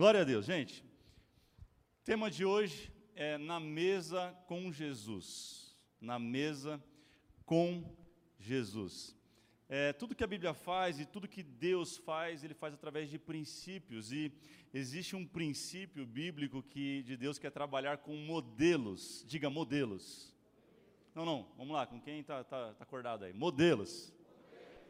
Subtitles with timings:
[0.00, 0.82] Glória a Deus, gente.
[2.06, 5.76] Tema de hoje é na mesa com Jesus.
[6.00, 6.82] Na mesa
[7.44, 7.84] com
[8.38, 9.14] Jesus.
[9.68, 13.18] É, tudo que a Bíblia faz e tudo que Deus faz, Ele faz através de
[13.18, 14.10] princípios.
[14.10, 14.32] E
[14.72, 19.22] existe um princípio bíblico que de Deus que é trabalhar com modelos.
[19.28, 20.34] Diga modelos.
[21.14, 23.34] Não, não, vamos lá, com quem está tá, tá acordado aí?
[23.34, 24.10] Modelos.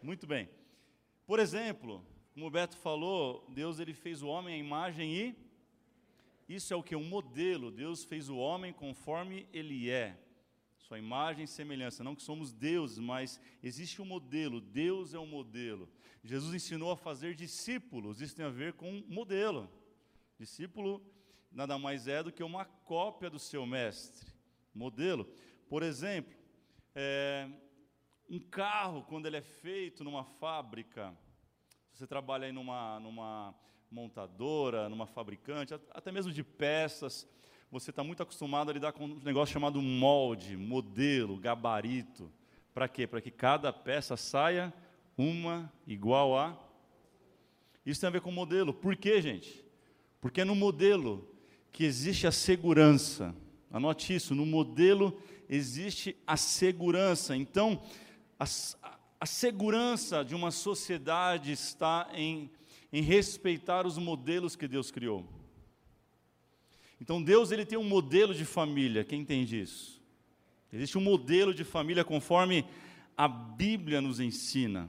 [0.04, 0.48] Muito bem.
[1.26, 2.00] Por exemplo,
[2.40, 5.36] como o Beto falou, Deus ele fez o homem à imagem e
[6.48, 7.70] isso é o que um modelo.
[7.70, 10.18] Deus fez o homem conforme ele é.
[10.78, 14.58] Sua imagem e semelhança, não que somos deuses, mas existe um modelo.
[14.58, 15.86] Deus é um modelo.
[16.24, 18.22] Jesus ensinou a fazer discípulos.
[18.22, 19.70] Isso tem a ver com modelo.
[20.38, 21.04] Discípulo
[21.52, 24.32] nada mais é do que uma cópia do seu mestre.
[24.74, 25.30] Modelo.
[25.68, 26.34] Por exemplo,
[26.94, 27.50] é,
[28.30, 31.14] um carro, quando ele é feito numa fábrica,
[32.00, 33.54] você trabalha aí numa, numa
[33.90, 37.28] montadora, numa fabricante, até mesmo de peças,
[37.70, 42.32] você está muito acostumado a lidar com um negócio chamado molde, modelo, gabarito.
[42.72, 43.06] Para quê?
[43.06, 44.72] Para que cada peça saia
[45.14, 46.58] uma igual a.
[47.84, 48.72] Isso tem a ver com modelo.
[48.72, 49.62] Por quê, gente?
[50.22, 51.30] Porque é no modelo
[51.70, 53.36] que existe a segurança.
[53.70, 57.36] Anote isso: no modelo existe a segurança.
[57.36, 57.82] Então,
[58.38, 58.46] a,
[59.20, 62.50] a segurança de uma sociedade está em,
[62.90, 65.28] em respeitar os modelos que Deus criou.
[66.98, 70.00] Então Deus ele tem um modelo de família, quem entende isso?
[70.72, 72.64] Existe um modelo de família conforme
[73.14, 74.88] a Bíblia nos ensina.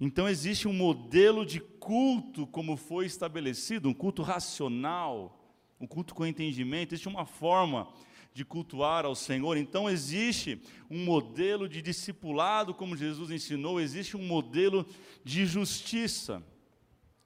[0.00, 5.38] Então existe um modelo de culto como foi estabelecido, um culto racional,
[5.80, 7.88] um culto com entendimento, existe uma forma
[8.32, 9.56] de cultuar ao Senhor.
[9.56, 14.86] Então existe um modelo de discipulado, como Jesus ensinou, existe um modelo
[15.24, 16.42] de justiça.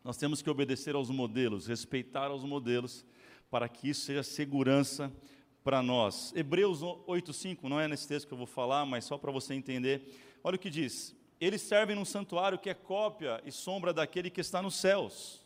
[0.02, 3.04] Nós temos que obedecer aos modelos, respeitar aos modelos,
[3.50, 5.12] para que isso seja segurança
[5.62, 6.32] para nós.
[6.36, 10.02] Hebreus 8:5, não é nesse texto que eu vou falar, mas só para você entender.
[10.42, 14.40] Olha o que diz: Eles servem num santuário que é cópia e sombra daquele que
[14.40, 15.42] está nos céus.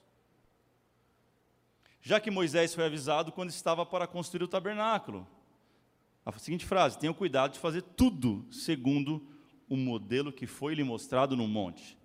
[2.01, 5.27] Já que Moisés foi avisado quando estava para construir o tabernáculo,
[6.37, 9.27] a seguinte frase: tenham cuidado de fazer tudo segundo
[9.69, 11.97] o modelo que foi lhe mostrado no monte.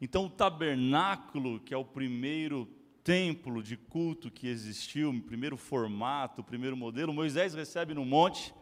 [0.00, 2.68] Então, o tabernáculo, que é o primeiro
[3.04, 8.54] templo de culto que existiu, o primeiro formato, o primeiro modelo, Moisés recebe no monte,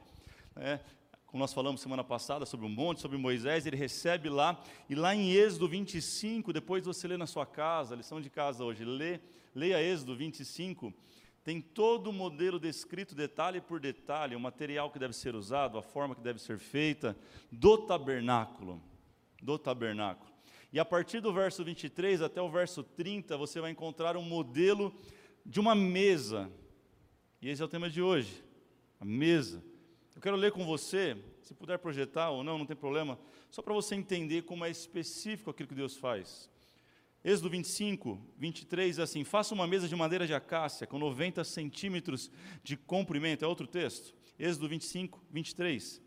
[0.55, 0.81] né,
[1.27, 5.15] como nós falamos semana passada sobre o monte, sobre Moisés, ele recebe lá, e lá
[5.15, 9.21] em Êxodo 25, depois você lê na sua casa, lição de casa hoje, lê,
[9.55, 10.93] leia Êxodo 25,
[11.49, 15.83] tem todo o modelo descrito, detalhe por detalhe, o material que deve ser usado, a
[15.83, 17.17] forma que deve ser feita,
[17.51, 18.83] do tabernáculo.
[19.43, 20.31] Do tabernáculo.
[20.71, 24.95] E a partir do verso 23 até o verso 30, você vai encontrar um modelo
[25.43, 26.53] de uma mesa.
[27.41, 28.45] E esse é o tema de hoje,
[29.01, 29.65] a mesa.
[30.15, 33.19] Eu quero ler com você, se puder projetar ou não, não tem problema,
[33.51, 36.51] só para você entender como é específico aquilo que Deus faz.
[37.25, 42.31] Êxodo 25, 23, assim: Faça uma mesa de madeira de acácia com 90 centímetros
[42.63, 43.45] de comprimento.
[43.45, 44.15] É outro texto.
[44.39, 46.01] Êxodo 25, 23.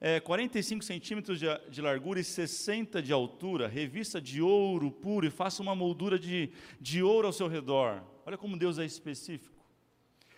[0.00, 5.30] É, 45 centímetros de, de, largura e 60 de altura, revista de ouro puro, e
[5.30, 6.50] faça uma moldura de,
[6.80, 8.02] de ouro ao seu redor.
[8.26, 9.64] Olha como Deus é específico.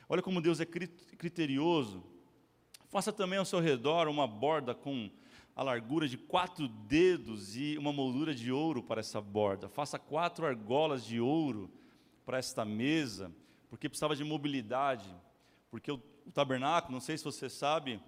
[0.09, 2.03] Olha como Deus é criterioso.
[2.89, 5.11] Faça também ao seu redor uma borda com
[5.57, 9.71] a largura de quatro dedos e uma moldura de ouro para essa borda.
[9.71, 11.71] Faça quatro argolas de ouro
[12.27, 13.35] para esta mesa,
[13.71, 15.09] porque precisava de mobilidade.
[15.71, 17.99] Porque o, o tabernáculo, não sei se você sabe,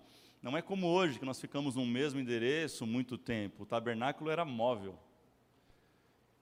[0.42, 3.62] não é como hoje, que nós ficamos no mesmo endereço muito tempo.
[3.62, 4.98] O tabernáculo era móvel.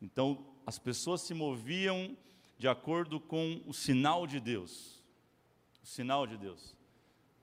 [0.03, 2.17] Então, as pessoas se moviam
[2.59, 5.01] de acordo com o sinal de Deus.
[5.85, 6.75] O sinal de Deus.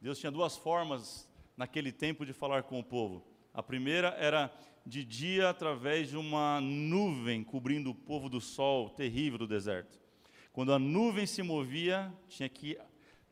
[0.02, 3.33] Deus tinha duas formas naquele tempo de falar com o povo.
[3.54, 4.52] A primeira era
[4.86, 10.00] de dia através de uma nuvem cobrindo o povo do sol terrível do deserto.
[10.52, 12.78] Quando a nuvem se movia, tinha que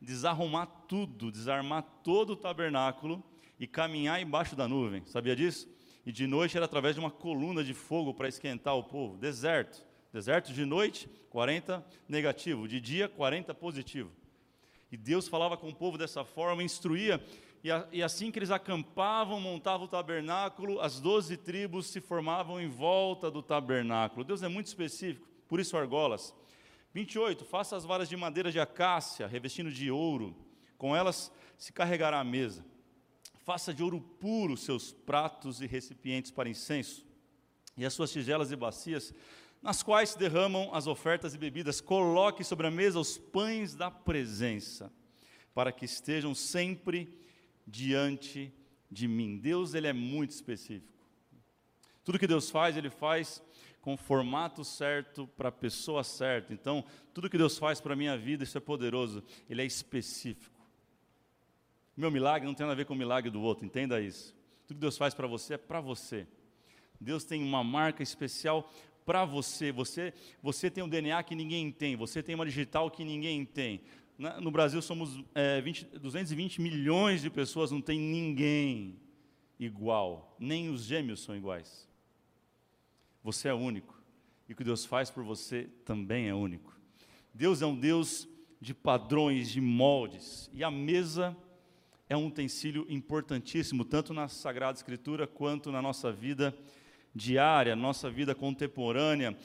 [0.00, 3.22] desarrumar tudo, desarmar todo o tabernáculo
[3.58, 5.04] e caminhar embaixo da nuvem.
[5.06, 5.68] Sabia disso?
[6.04, 9.16] E de noite era através de uma coluna de fogo para esquentar o povo.
[9.16, 9.84] Deserto.
[10.12, 12.66] Deserto de noite, 40 negativo.
[12.66, 14.10] De dia, 40 positivo.
[14.90, 17.24] E Deus falava com o povo dessa forma, instruía
[17.62, 22.60] e, a, e, assim que eles acampavam, montavam o tabernáculo, as doze tribos se formavam
[22.60, 24.24] em volta do tabernáculo.
[24.24, 26.34] Deus é muito específico, por isso argolas.
[26.92, 27.44] 28.
[27.44, 30.34] Faça as varas de madeira de acácia, revestindo de ouro,
[30.76, 32.64] com elas se carregará a mesa.
[33.44, 37.06] Faça de ouro puro seus pratos e recipientes para incenso,
[37.76, 39.14] e as suas tigelas e bacias
[39.62, 41.80] nas quais se derramam as ofertas e bebidas.
[41.80, 44.92] Coloque sobre a mesa os pães da presença,
[45.54, 47.21] para que estejam sempre
[47.66, 48.52] diante
[48.90, 49.38] de mim.
[49.38, 50.92] Deus ele é muito específico.
[52.04, 53.42] Tudo que Deus faz, ele faz
[53.80, 56.52] com o formato certo para a pessoa certa.
[56.52, 60.60] Então, tudo que Deus faz para a minha vida, isso é poderoso, ele é específico.
[61.96, 64.34] Meu milagre não tem nada a ver com o milagre do outro, entenda isso.
[64.66, 66.26] Tudo que Deus faz para você é para você.
[67.00, 68.70] Deus tem uma marca especial
[69.04, 69.72] para você.
[69.72, 73.82] Você você tem um DNA que ninguém tem, você tem uma digital que ninguém tem.
[74.40, 79.00] No Brasil somos é, 20, 220 milhões de pessoas, não tem ninguém
[79.58, 81.88] igual, nem os gêmeos são iguais.
[83.24, 84.00] Você é único.
[84.48, 86.78] E o que Deus faz por você também é único.
[87.34, 88.28] Deus é um Deus
[88.60, 90.48] de padrões, de moldes.
[90.52, 91.36] E a mesa
[92.08, 96.56] é um utensílio importantíssimo, tanto na Sagrada Escritura quanto na nossa vida
[97.14, 99.36] diária, nossa vida contemporânea.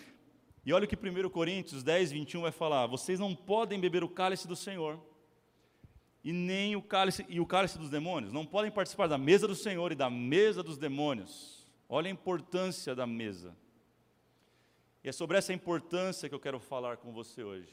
[0.68, 4.10] E olha o que 1 Coríntios 10, 21 vai falar: vocês não podem beber o
[4.10, 5.00] cálice do Senhor,
[6.22, 9.56] e nem o cálice, e o cálice dos demônios, não podem participar da mesa do
[9.56, 11.66] Senhor e da mesa dos demônios.
[11.88, 13.56] Olha a importância da mesa.
[15.06, 17.72] E é sobre essa importância que eu quero falar com você hoje.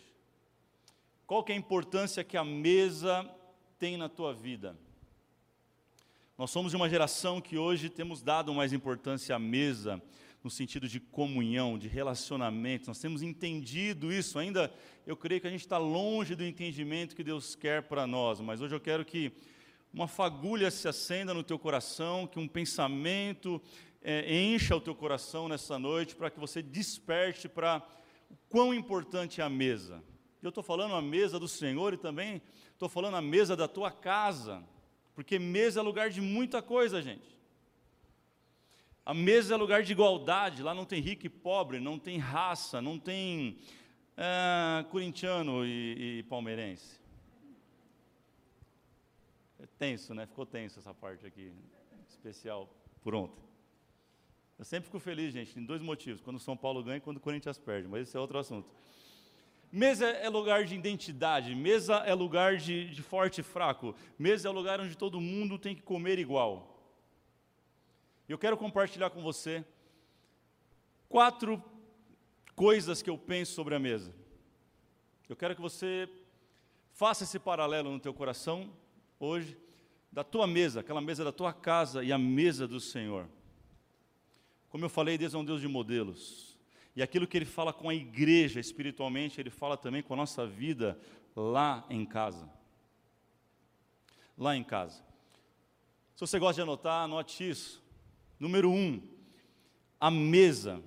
[1.27, 3.29] Qual que é a importância que a mesa
[3.77, 4.79] tem na tua vida?
[6.39, 10.01] Nós somos de uma geração que hoje temos dado mais importância à mesa,
[10.45, 12.89] no sentido de comunhão, de relacionamento.
[12.89, 14.39] Nós temos entendido isso.
[14.39, 14.71] Ainda
[15.07, 18.61] eu creio que a gente está longe do entendimento que Deus quer para nós, mas
[18.61, 19.33] hoje eu quero que
[19.91, 23.61] uma fagulha se acenda no teu coração, que um pensamento
[24.03, 27.83] é, encha o teu coração nessa noite, para que você desperte para
[28.29, 30.05] o quão importante é a mesa.
[30.43, 33.91] Eu estou falando a mesa do Senhor e também estou falando a mesa da tua
[33.91, 34.63] casa,
[35.15, 37.34] porque mesa é lugar de muita coisa, gente.
[39.07, 42.81] A mesa é lugar de igualdade, lá não tem rico e pobre, não tem raça,
[42.81, 43.59] não tem
[44.17, 46.99] é, corintiano e, e palmeirense.
[49.61, 50.25] É tenso, né?
[50.27, 51.53] Ficou tenso essa parte aqui,
[52.09, 52.69] especial
[53.03, 53.45] por ontem.
[54.59, 57.19] Eu sempre fico feliz, gente, em dois motivos: quando o São Paulo ganha e quando
[57.19, 58.71] o Corinthians perde, mas esse é outro assunto.
[59.71, 64.51] Mesa é lugar de identidade, mesa é lugar de, de forte e fraco, mesa é
[64.51, 66.74] lugar onde todo mundo tem que comer igual.
[68.27, 69.63] Eu quero compartilhar com você
[71.09, 71.63] quatro
[72.57, 74.15] coisas que eu penso sobre a mesa.
[75.29, 76.09] Eu quero que você
[76.93, 78.73] faça esse paralelo no teu coração
[79.21, 79.59] hoje
[80.11, 83.29] da tua mesa, aquela mesa da tua casa e a mesa do Senhor.
[84.71, 86.57] Como eu falei, Deus é um Deus de modelos.
[86.97, 90.47] E aquilo que Ele fala com a igreja espiritualmente, Ele fala também com a nossa
[90.47, 90.99] vida
[91.37, 92.49] lá em casa.
[94.39, 95.03] Lá em casa.
[96.15, 97.84] Se você gosta de anotar, anote isso.
[98.39, 99.01] Número um,
[100.01, 100.83] a mesa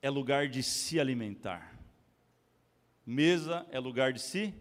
[0.00, 1.78] é lugar de se alimentar.
[3.04, 4.54] Mesa é lugar de se.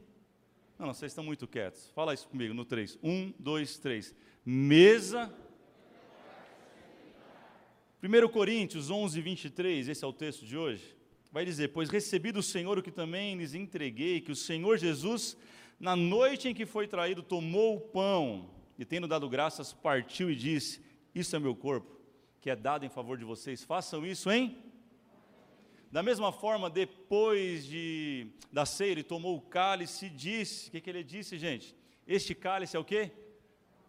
[0.78, 1.90] Não, não, vocês estão muito quietos.
[1.96, 3.00] Fala isso comigo no três.
[3.02, 4.14] Um, dois, três.
[4.46, 5.34] Mesa
[8.06, 10.96] 1 Coríntios 11, 23, esse é o texto de hoje,
[11.32, 15.36] vai dizer: Pois recebi do Senhor o que também lhes entreguei, que o Senhor Jesus,
[15.80, 20.36] na noite em que foi traído, tomou o pão e, tendo dado graças, partiu e
[20.36, 20.85] disse:
[21.16, 21.98] Isso é meu corpo,
[22.42, 24.62] que é dado em favor de vocês, façam isso hein?
[25.90, 30.82] Da mesma forma, depois de, da ceia, ele tomou o cálice e disse: O que,
[30.82, 31.74] que ele disse, gente?
[32.06, 33.12] Este cálice é o quê?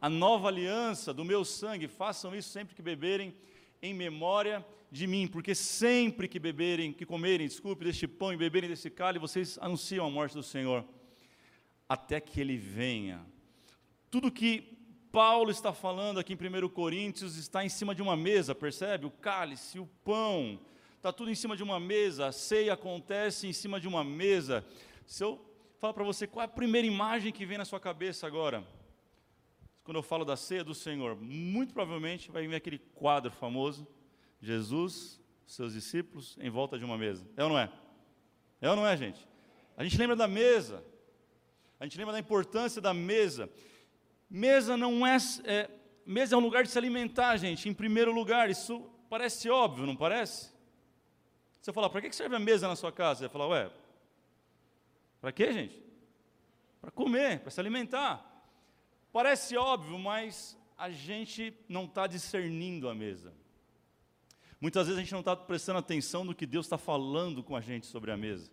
[0.00, 3.34] A nova aliança do meu sangue, façam isso sempre que beberem
[3.82, 8.70] em memória de mim, porque sempre que beberem, que comerem, desculpe, deste pão e beberem
[8.70, 10.84] desse cálice, vocês anunciam a morte do Senhor,
[11.88, 13.26] até que Ele venha.
[14.12, 14.75] Tudo que
[15.16, 19.06] Paulo está falando aqui em 1 Coríntios está em cima de uma mesa, percebe?
[19.06, 20.60] O cálice, o pão,
[20.94, 24.62] está tudo em cima de uma mesa, a ceia acontece em cima de uma mesa.
[25.06, 25.40] Se eu
[25.78, 28.62] falar para você qual é a primeira imagem que vem na sua cabeça agora,
[29.84, 33.88] quando eu falo da ceia do Senhor, muito provavelmente vai vir aquele quadro famoso,
[34.38, 37.26] Jesus, seus discípulos, em volta de uma mesa.
[37.38, 37.72] É ou não é?
[38.60, 39.26] É ou não é, gente?
[39.78, 40.84] A gente lembra da mesa,
[41.80, 43.48] a gente lembra da importância da mesa.
[44.28, 45.70] Mesa não é, é
[46.04, 49.96] mesa é um lugar de se alimentar, gente, em primeiro lugar, isso parece óbvio, não
[49.96, 50.54] parece?
[51.60, 53.20] Você fala, para que serve a mesa na sua casa?
[53.20, 53.70] Você fala, ué,
[55.20, 55.82] para quê, gente?
[56.80, 58.24] Para comer, para se alimentar.
[59.12, 63.34] Parece óbvio, mas a gente não está discernindo a mesa.
[64.60, 67.60] Muitas vezes a gente não está prestando atenção no que Deus está falando com a
[67.60, 68.50] gente sobre a mesa.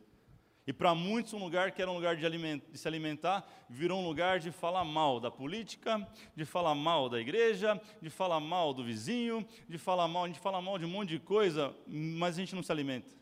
[0.65, 4.07] E para muitos, um lugar que era um lugar de, de, se alimentar virou um
[4.07, 8.83] lugar de falar mal da política, de falar mal da igreja, de falar mal do
[8.83, 12.39] vizinho, de falar mal, a gente fala mal de um monte de coisa, mas a
[12.39, 13.13] gente não se alimenta.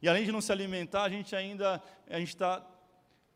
[0.00, 2.64] E além de não se alimentar, a gente ainda está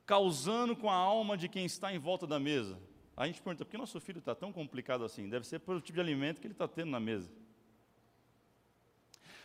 [0.06, 2.78] causando com a alma de quem está em volta da mesa.
[3.16, 5.28] A gente pergunta, por que nosso filho está tão complicado assim?
[5.28, 7.30] Deve ser pelo tipo de alimento que ele está tendo na mesa.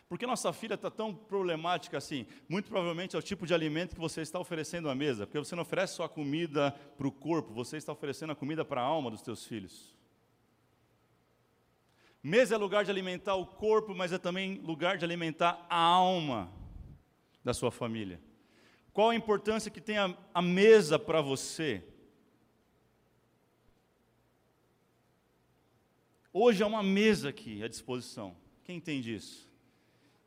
[0.09, 2.25] Por que nossa filha está tão problemática assim?
[2.49, 5.55] Muito provavelmente é o tipo de alimento que você está oferecendo à mesa, porque você
[5.55, 8.83] não oferece só a comida para o corpo, você está oferecendo a comida para a
[8.83, 9.95] alma dos teus filhos.
[12.23, 16.51] Mesa é lugar de alimentar o corpo, mas é também lugar de alimentar a alma
[17.43, 18.19] da sua família.
[18.91, 21.83] Qual a importância que tem a, a mesa para você?
[26.33, 28.35] Hoje há uma mesa aqui à disposição.
[28.63, 29.48] Quem entende isso?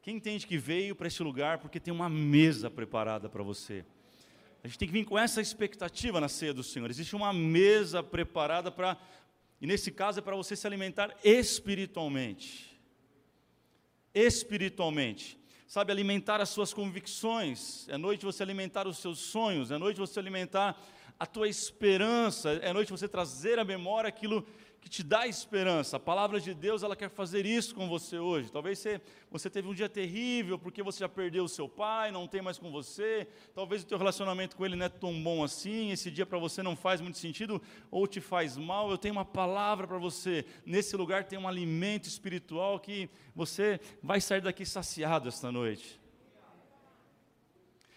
[0.03, 3.85] Quem entende que veio para este lugar porque tem uma mesa preparada para você?
[4.63, 6.91] A gente tem que vir com essa expectativa na ceia do Senhor.
[6.91, 8.99] Existe uma mesa preparada para,
[9.61, 12.77] e nesse caso é para você se alimentar espiritualmente.
[14.13, 15.39] Espiritualmente.
[15.69, 17.89] Sabe, alimentar as suas convicções.
[17.89, 19.71] É noite você alimentar os seus sonhos.
[19.71, 20.81] É noite você alimentar
[21.17, 22.55] a tua esperança.
[22.55, 24.45] É noite você trazer à memória aquilo
[24.83, 25.97] que te dá esperança.
[25.97, 28.51] A palavra de Deus, ela quer fazer isso com você hoje.
[28.51, 32.27] Talvez você, você teve um dia terrível porque você já perdeu o seu pai, não
[32.27, 33.29] tem mais com você.
[33.55, 35.93] Talvez o teu relacionamento com ele não é tão bom assim.
[35.93, 37.63] Esse dia para você não faz muito sentido
[37.93, 38.91] ou te faz mal.
[38.91, 40.45] Eu tenho uma palavra para você.
[40.67, 46.01] Nesse lugar tem um alimento espiritual que você vai sair daqui saciado esta noite.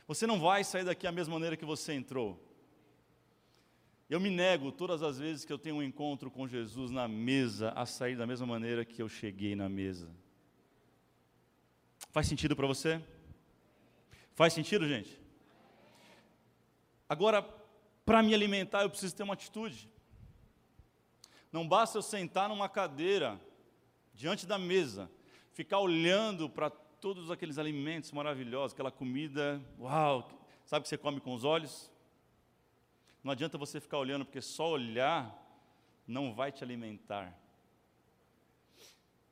[0.07, 2.39] Você não vai sair daqui da mesma maneira que você entrou.
[4.07, 7.71] Eu me nego todas as vezes que eu tenho um encontro com Jesus na mesa
[7.71, 10.07] a sair da mesma maneira que eu cheguei na mesa.
[12.11, 13.01] Faz sentido para você?
[14.35, 15.19] Faz sentido, gente?
[17.09, 17.41] Agora,
[18.05, 19.89] para me alimentar, eu preciso ter uma atitude.
[21.51, 23.39] Não basta eu sentar numa cadeira,
[24.13, 25.09] diante da mesa,
[25.51, 30.29] ficar olhando para todos aqueles alimentos maravilhosos, aquela comida, uau,
[30.63, 31.89] sabe que você come com os olhos?
[33.25, 35.35] Não adianta você ficar olhando, porque só olhar
[36.05, 37.35] não vai te alimentar.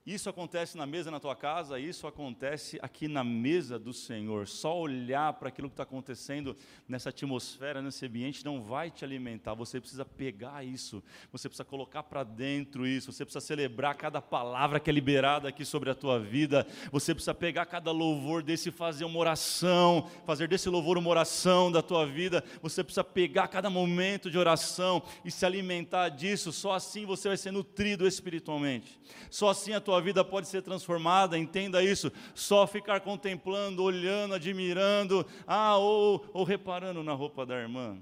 [0.06, 4.50] Isso acontece na mesa na tua casa, isso acontece aqui na mesa do Senhor.
[4.50, 9.54] Só olhar para aquilo que está acontecendo nessa atmosfera, nesse ambiente, não vai te alimentar.
[9.54, 14.78] Você precisa pegar isso, você precisa colocar para dentro isso, você precisa celebrar cada palavra
[14.78, 16.68] que é liberada aqui sobre a tua vida.
[16.92, 21.72] Você precisa pegar cada louvor desse e fazer uma oração, fazer desse louvor uma oração
[21.72, 22.44] da tua vida.
[22.62, 26.52] Você precisa pegar cada momento de oração e se alimentar disso.
[26.52, 29.00] Só assim você vai ser nutrido espiritualmente.
[29.30, 32.12] Só assim a tua tua vida pode ser transformada, entenda isso.
[32.34, 38.02] Só ficar contemplando, olhando, admirando, ah, ou, ou reparando na roupa da irmã.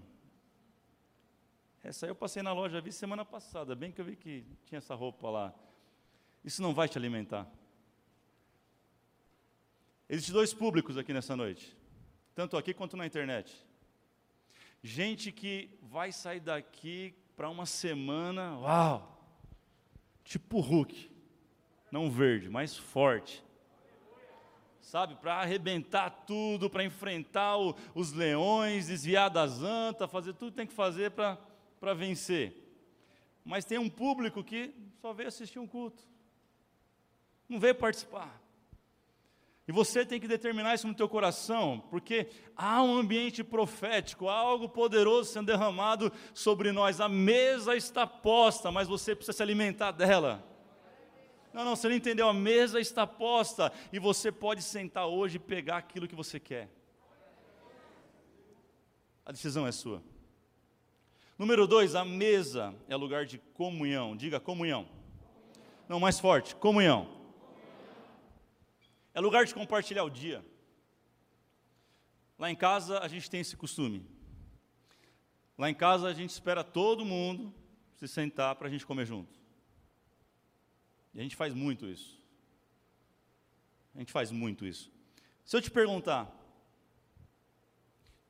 [1.83, 4.77] Essa aí eu passei na loja, vi semana passada, bem que eu vi que tinha
[4.77, 5.53] essa roupa lá.
[6.45, 7.45] Isso não vai te alimentar.
[10.07, 11.75] Existem dois públicos aqui nessa noite,
[12.33, 13.53] tanto aqui quanto na internet.
[14.81, 19.25] Gente que vai sair daqui para uma semana, uau,
[20.23, 21.11] tipo Hulk
[21.91, 23.43] não verde, mas forte.
[24.79, 30.57] Sabe, para arrebentar tudo, para enfrentar o, os leões, desviar das antas, fazer tudo que
[30.57, 32.57] tem que fazer para vencer.
[33.43, 36.03] Mas tem um público que só veio assistir um culto,
[37.47, 38.41] não veio participar.
[39.67, 44.35] E você tem que determinar isso no teu coração, porque há um ambiente profético, há
[44.35, 46.99] algo poderoso sendo derramado sobre nós.
[46.99, 50.50] A mesa está posta, mas você precisa se alimentar dela.
[51.53, 52.27] Não, não, você não entendeu.
[52.27, 56.69] A mesa está posta e você pode sentar hoje e pegar aquilo que você quer.
[59.25, 60.01] A decisão é sua.
[61.37, 64.15] Número dois, a mesa é lugar de comunhão.
[64.15, 64.87] Diga comunhão.
[65.89, 67.09] Não, mais forte, comunhão.
[69.13, 70.45] É lugar de compartilhar o dia.
[72.39, 74.05] Lá em casa a gente tem esse costume.
[75.57, 77.53] Lá em casa a gente espera todo mundo
[77.95, 79.40] se sentar para a gente comer junto.
[81.13, 82.19] E a gente faz muito isso.
[83.95, 84.91] A gente faz muito isso.
[85.43, 86.33] Se eu te perguntar,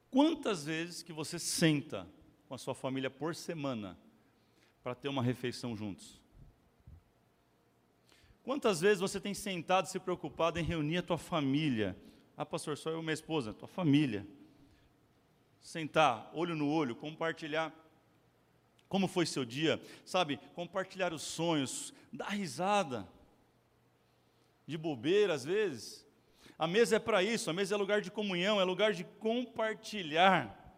[0.09, 2.07] quantas vezes que você senta
[2.47, 3.97] com a sua família por semana
[4.83, 6.19] para ter uma refeição juntos?
[8.43, 11.95] Quantas vezes você tem sentado se preocupado em reunir a tua família?
[12.35, 14.25] Ah, pastor, só eu e minha esposa, tua família.
[15.61, 17.71] Sentar, olho no olho, compartilhar
[18.91, 19.81] como foi seu dia?
[20.03, 23.07] Sabe, compartilhar os sonhos, dar risada,
[24.67, 26.05] de bobeira às vezes.
[26.59, 30.75] A mesa é para isso, a mesa é lugar de comunhão, é lugar de compartilhar.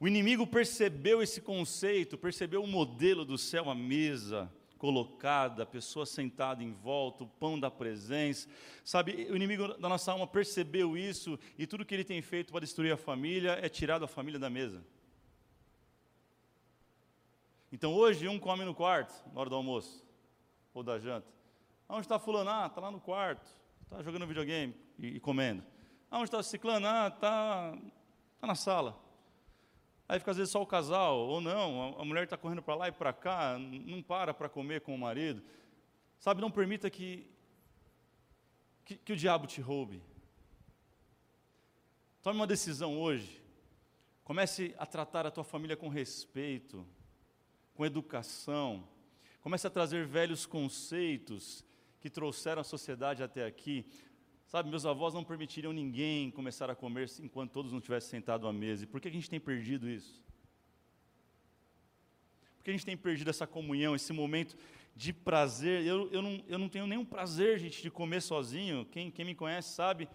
[0.00, 6.06] O inimigo percebeu esse conceito, percebeu o modelo do céu, a mesa, colocada, a pessoa
[6.06, 8.48] sentada em volta, o pão da presença.
[8.82, 12.60] Sabe, o inimigo da nossa alma percebeu isso e tudo que ele tem feito para
[12.60, 14.82] destruir a família é tirar a família da mesa.
[17.76, 20.02] Então hoje um come no quarto, na hora do almoço,
[20.72, 21.30] ou da janta.
[21.86, 22.48] Onde está fulano?
[22.48, 23.46] Ah, está lá no quarto,
[23.82, 25.62] está jogando videogame e, e comendo.
[26.10, 26.86] Onde está ciclano?
[26.86, 27.76] Ah, está
[28.40, 28.98] tá na sala.
[30.08, 32.88] Aí fica às vezes só o casal, ou não, a mulher está correndo para lá
[32.88, 35.42] e para cá, não para para comer com o marido.
[36.18, 37.30] Sabe, não permita que,
[38.86, 40.02] que, que o diabo te roube.
[42.22, 43.44] Tome uma decisão hoje.
[44.24, 46.86] Comece a tratar a tua família com respeito,
[47.76, 48.88] com educação.
[49.40, 51.64] Comece a trazer velhos conceitos
[52.00, 53.86] que trouxeram a sociedade até aqui.
[54.46, 58.52] Sabe, meus avós não permitiriam ninguém começar a comer enquanto todos não tivessem sentado à
[58.52, 58.84] mesa.
[58.84, 60.24] E por que a gente tem perdido isso?
[62.56, 64.56] Por que a gente tem perdido essa comunhão, esse momento
[64.94, 65.84] de prazer?
[65.84, 68.86] Eu, eu, não, eu não tenho nenhum prazer, gente, de comer sozinho.
[68.86, 70.08] Quem, quem me conhece sabe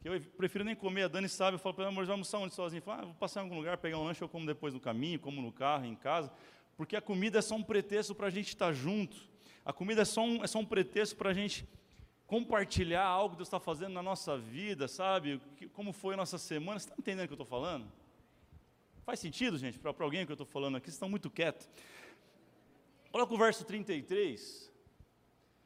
[0.00, 1.04] que eu prefiro nem comer.
[1.04, 2.82] A Dani sabe, eu falo para amor, vamos almoçar onde sozinho?
[2.82, 5.18] Fala, ah, vou passar em algum lugar, pegar um lanche, eu como depois no caminho,
[5.18, 6.30] como no carro, em casa.
[6.76, 9.16] Porque a comida é só um pretexto para a gente estar junto.
[9.64, 11.66] A comida é só um, é só um pretexto para a gente
[12.26, 15.40] compartilhar algo que Deus está fazendo na nossa vida, sabe?
[15.72, 16.78] Como foi a nossa semana.
[16.78, 17.86] Você está entendendo o que eu estou falando?
[19.04, 20.86] Faz sentido, gente, para alguém que eu estou falando aqui?
[20.86, 21.68] Vocês estão muito quietos.
[23.12, 24.72] Olha o verso 33.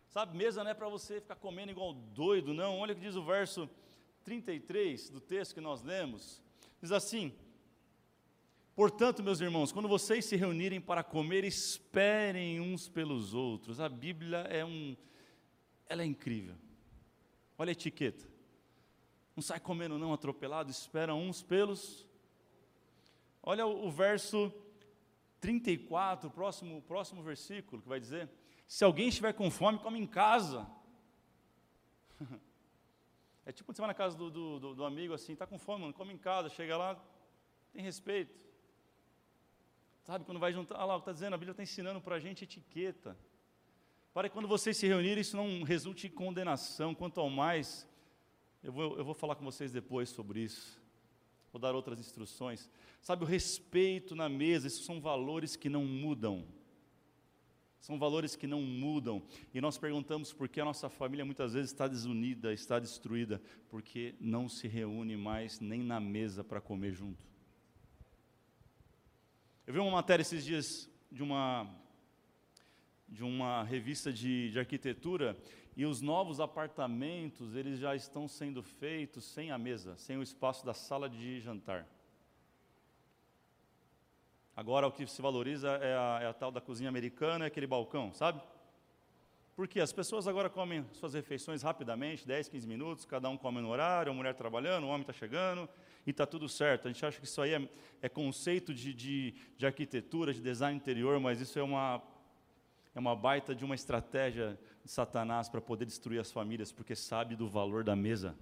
[0.09, 2.79] Sabe, mesa não é para você ficar comendo igual doido, não.
[2.81, 3.69] Olha o que diz o verso
[4.25, 6.43] 33 do texto que nós lemos.
[6.81, 7.33] Diz assim:
[8.77, 13.81] Portanto, meus irmãos, quando vocês se reunirem para comer, esperem uns pelos outros.
[13.81, 14.95] A Bíblia é um
[15.89, 16.55] ela é incrível.
[17.57, 18.29] Olha a etiqueta.
[19.35, 22.07] Não sai comendo não atropelado, espera uns pelos.
[23.43, 24.53] Olha o, o verso
[25.41, 28.29] 34, próximo, próximo versículo, que vai dizer:
[28.67, 30.67] Se alguém estiver com fome, come em casa.
[33.49, 35.83] É tipo quando você vai na casa do, do, do, amigo assim, está com fome,
[35.83, 37.01] mano, come em casa, chega lá,
[37.73, 38.46] tem respeito.
[40.07, 42.45] Sabe, quando vai juntar, olha lá, está dizendo, a Bíblia está ensinando para a gente
[42.45, 43.17] etiqueta
[44.17, 46.95] para que quando vocês se reunirem, isso não resulte em condenação.
[46.95, 47.87] Quanto ao mais,
[48.65, 50.83] eu vou, eu vou falar com vocês depois sobre isso.
[51.53, 52.71] Vou dar outras instruções.
[53.03, 56.49] Sabe, o respeito na mesa, isso são valores que não mudam.
[57.79, 59.23] São valores que não mudam.
[59.53, 63.39] E nós perguntamos por que a nossa família muitas vezes está desunida, está destruída,
[63.69, 67.23] porque não se reúne mais nem na mesa para comer junto.
[69.67, 71.69] Eu vi uma matéria esses dias de uma
[73.09, 75.37] de uma revista de, de arquitetura
[75.77, 80.65] e os novos apartamentos eles já estão sendo feitos sem a mesa, sem o espaço
[80.65, 81.85] da sala de jantar.
[84.55, 87.67] Agora o que se valoriza é a, é a tal da cozinha americana, é aquele
[87.67, 88.41] balcão, sabe?
[89.57, 93.71] Porque as pessoas agora comem suas refeições rapidamente, 10, 15 minutos, cada um come no
[93.71, 95.69] horário, a mulher trabalhando, o homem está chegando,
[96.07, 96.87] e está tudo certo.
[96.87, 97.69] A gente acha que isso aí é,
[98.01, 102.03] é conceito de, de, de arquitetura, de design interior, mas isso é uma
[102.95, 107.37] é uma baita de uma estratégia de Satanás para poder destruir as famílias, porque sabe
[107.37, 108.35] do valor da mesa.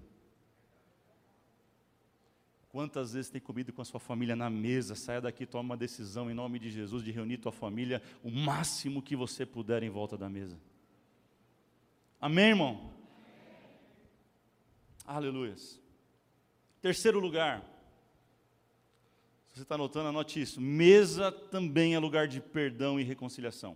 [2.69, 4.95] Quantas vezes tem comido com a sua família na mesa?
[4.95, 9.01] Saia daqui, toma uma decisão em nome de Jesus de reunir tua família o máximo
[9.01, 10.57] que você puder em volta da mesa.
[12.21, 12.93] Amém, irmão?
[15.05, 15.84] Aleluias.
[16.85, 17.61] Terceiro lugar.
[19.47, 20.61] Se você está anotando, anote isso.
[20.61, 23.75] Mesa também é lugar de perdão e reconciliação.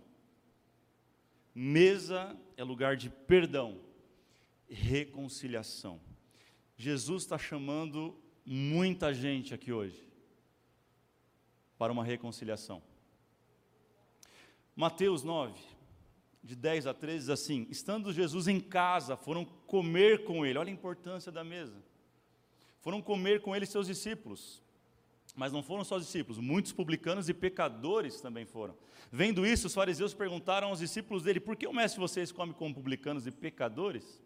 [1.52, 3.80] Mesa é lugar de perdão,
[4.68, 6.00] reconciliação.
[6.76, 10.08] Jesus está chamando muita gente aqui hoje
[11.76, 12.80] para uma reconciliação.
[14.76, 15.60] Mateus 9,
[16.44, 20.70] de 10 a 13, diz assim: Estando Jesus em casa, foram comer com ele, olha
[20.70, 21.89] a importância da mesa.
[22.80, 24.62] Foram comer com ele seus discípulos.
[25.36, 28.76] Mas não foram só os discípulos, muitos publicanos e pecadores também foram.
[29.12, 32.72] Vendo isso, os fariseus perguntaram aos discípulos dele: Por que o mestre vocês come com
[32.72, 34.20] publicanos e pecadores?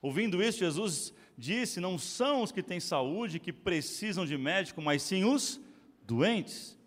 [0.00, 5.02] Ouvindo isso, Jesus disse: Não são os que têm saúde que precisam de médico, mas
[5.02, 5.60] sim os
[6.04, 6.78] doentes.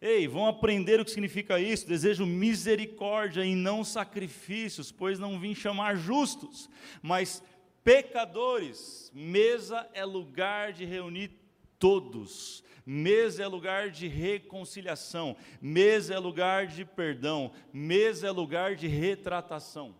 [0.00, 1.88] Ei, vão aprender o que significa isso.
[1.88, 6.68] Desejo misericórdia e não sacrifícios, pois não vim chamar justos,
[7.00, 7.42] mas
[7.84, 9.12] pecadores.
[9.14, 11.30] Mesa é lugar de reunir
[11.78, 12.64] todos.
[12.86, 19.96] Mesa é lugar de reconciliação, mesa é lugar de perdão, mesa é lugar de retratação.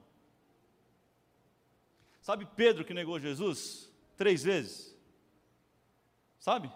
[2.21, 4.95] Sabe Pedro que negou Jesus três vezes?
[6.39, 6.71] Sabe?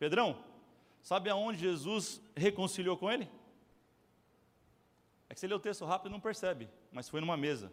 [0.00, 0.44] Pedrão?
[1.00, 3.28] Sabe aonde Jesus reconciliou com ele?
[5.28, 7.72] É que você lê o texto rápido e não percebe, mas foi numa mesa.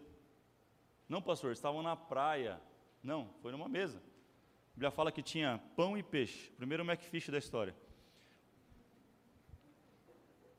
[1.08, 2.62] Não, pastor, estavam na praia.
[3.04, 3.98] Não, foi numa mesa.
[3.98, 6.52] A Bíblia fala que tinha pão e peixe.
[6.52, 7.76] Primeiro McFish da história.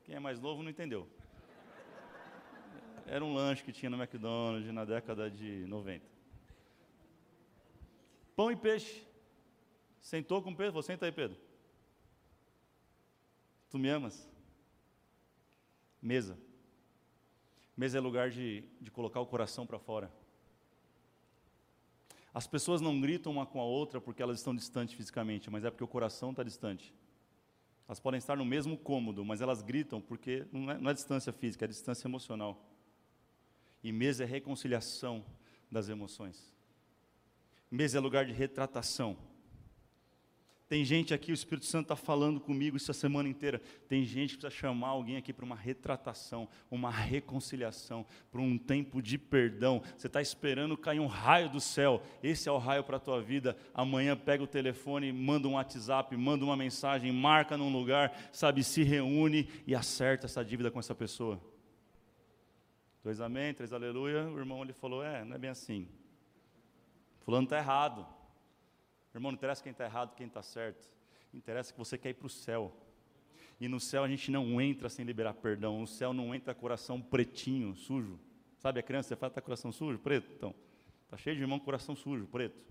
[0.03, 1.07] Quem é mais novo não entendeu.
[3.05, 6.05] Era um lanche que tinha no McDonald's na década de 90.
[8.35, 9.05] Pão e peixe.
[9.99, 10.73] Sentou com Pedro?
[10.73, 11.37] Você senta aí, Pedro.
[13.69, 14.29] Tu me amas?
[16.01, 16.37] Mesa.
[17.77, 20.11] Mesa é lugar de, de colocar o coração para fora.
[22.33, 25.69] As pessoas não gritam uma com a outra porque elas estão distantes fisicamente, mas é
[25.69, 26.93] porque o coração está distante.
[27.87, 31.33] Elas podem estar no mesmo cômodo, mas elas gritam porque não é, não é distância
[31.33, 32.65] física, é distância emocional.
[33.83, 35.25] E mesa é reconciliação
[35.69, 36.53] das emoções.
[37.69, 39.17] Mesa é lugar de retratação.
[40.71, 43.61] Tem gente aqui, o Espírito Santo está falando comigo essa semana inteira.
[43.89, 49.01] Tem gente que precisa chamar alguém aqui para uma retratação, uma reconciliação, para um tempo
[49.01, 49.83] de perdão.
[49.97, 52.01] Você está esperando cair um raio do céu.
[52.23, 53.57] Esse é o raio para a tua vida.
[53.73, 58.81] Amanhã pega o telefone, manda um WhatsApp, manda uma mensagem, marca num lugar, sabe, se
[58.81, 61.37] reúne e acerta essa dívida com essa pessoa.
[63.03, 64.23] Dois amém, três aleluia.
[64.23, 65.85] O irmão ele falou: É, não é bem assim.
[67.25, 68.20] Fulano está errado.
[69.13, 70.89] Irmão, não interessa quem está errado, quem está certo.
[71.33, 72.75] Interessa que você quer ir para o céu.
[73.59, 75.79] E no céu a gente não entra sem liberar perdão.
[75.79, 78.19] No céu não entra coração pretinho, sujo.
[78.57, 79.99] Sabe a criança, você fala, está coração sujo?
[79.99, 80.31] Preto?
[80.35, 80.53] Então,
[81.05, 82.63] está cheio de irmão coração sujo, preto.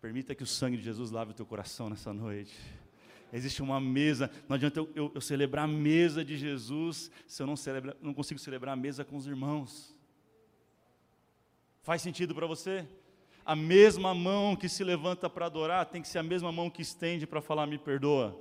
[0.00, 2.54] Permita que o sangue de Jesus lave o teu coração nessa noite.
[3.32, 7.46] Existe uma mesa, não adianta eu, eu, eu celebrar a mesa de Jesus se eu
[7.46, 9.96] não, celebra, não consigo celebrar a mesa com os irmãos.
[11.82, 12.86] Faz sentido para você?
[13.44, 16.80] A mesma mão que se levanta para adorar tem que ser a mesma mão que
[16.82, 18.40] estende para falar me perdoa.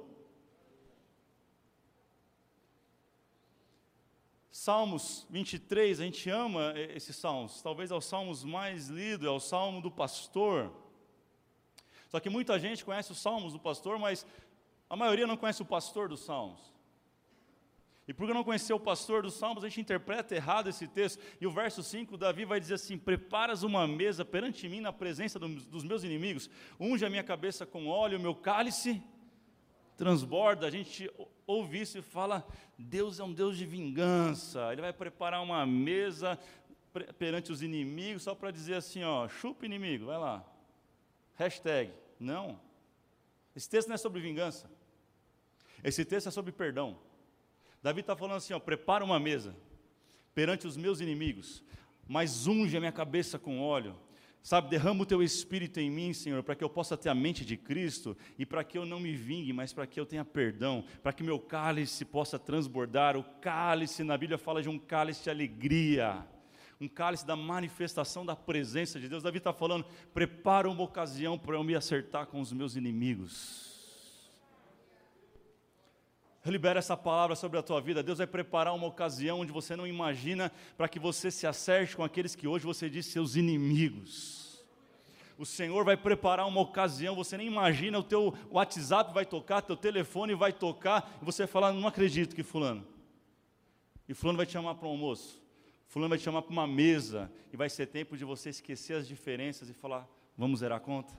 [4.49, 9.39] Salmos 23, a gente ama esses salmos, talvez é o salmos mais lido, é o
[9.39, 10.71] salmo do pastor.
[12.07, 14.25] Só que muita gente conhece os salmos do pastor, mas
[14.89, 16.72] a maioria não conhece o pastor dos salmos.
[18.07, 21.21] E porque não conheceu o pastor dos Salmos, a gente interpreta errado esse texto.
[21.39, 25.39] E o verso 5, Davi vai dizer assim: Preparas uma mesa perante mim na presença
[25.39, 29.01] dos meus inimigos, unge a minha cabeça com óleo, o meu cálice
[29.95, 30.67] transborda.
[30.67, 31.09] A gente
[31.47, 32.45] ouve isso e fala:
[32.77, 34.73] Deus é um Deus de vingança.
[34.73, 36.37] Ele vai preparar uma mesa
[37.17, 40.45] perante os inimigos, só para dizer assim: ó, chupa inimigo, vai lá.
[41.35, 41.93] Hashtag.
[42.19, 42.59] Não.
[43.55, 44.69] Esse texto não é sobre vingança.
[45.81, 46.97] Esse texto é sobre perdão.
[47.83, 49.53] Davi está falando assim: ó, prepara uma mesa
[50.33, 51.61] perante os meus inimigos,
[52.07, 53.95] mas unge a minha cabeça com óleo.
[54.41, 57.45] Sabe, derrama o teu espírito em mim, Senhor, para que eu possa ter a mente
[57.45, 60.83] de Cristo e para que eu não me vingue, mas para que eu tenha perdão,
[61.01, 63.15] para que meu cálice possa transbordar.
[63.15, 66.27] O cálice, na Bíblia fala de um cálice de alegria,
[66.79, 69.23] um cálice da manifestação da presença de Deus.
[69.23, 73.72] Davi está falando: prepara uma ocasião para eu me acertar com os meus inimigos.
[76.45, 78.03] Libera essa palavra sobre a tua vida.
[78.03, 82.03] Deus vai preparar uma ocasião onde você não imagina para que você se acerte com
[82.03, 84.43] aqueles que hoje você diz seus inimigos.
[85.37, 89.75] O Senhor vai preparar uma ocasião, você nem imagina, o teu WhatsApp vai tocar, teu
[89.75, 92.85] telefone vai tocar, e você falar, não acredito que fulano.
[94.07, 95.41] E fulano vai te chamar para um almoço.
[95.87, 99.07] Fulano vai te chamar para uma mesa, e vai ser tempo de você esquecer as
[99.07, 101.13] diferenças e falar, vamos zerar a conta?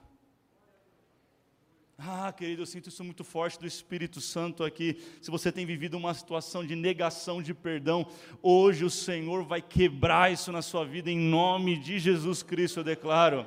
[1.97, 5.01] Ah, querido, eu sinto isso muito forte do Espírito Santo aqui.
[5.23, 8.07] Se você tem vivido uma situação de negação de perdão,
[8.43, 12.85] hoje o Senhor vai quebrar isso na sua vida, em nome de Jesus Cristo, eu
[12.85, 13.47] declaro.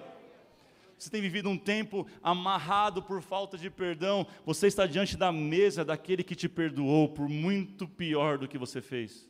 [0.98, 5.84] Você tem vivido um tempo amarrado por falta de perdão, você está diante da mesa
[5.84, 9.30] daquele que te perdoou por muito pior do que você fez.